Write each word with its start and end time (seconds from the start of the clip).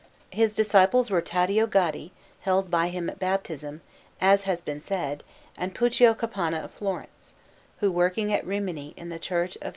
His 0.31 0.55
disciples 0.55 1.11
were 1.11 1.21
Taddeo 1.21 1.67
Gaddi, 1.67 2.09
held 2.39 2.71
by 2.71 2.87
him 2.87 3.07
at 3.07 3.19
baptism, 3.19 3.81
as 4.19 4.45
has 4.45 4.59
been 4.59 4.81
said, 4.81 5.23
and 5.59 5.75
Puccio 5.75 6.15
Capanna 6.15 6.57
of 6.65 6.71
Florence, 6.71 7.35
who, 7.81 7.91
working 7.91 8.33
at 8.33 8.43
Rimini 8.43 8.95
in 8.97 9.09
the 9.09 9.19
Church 9.19 9.57
of 9.57 9.67
S. 9.67 9.69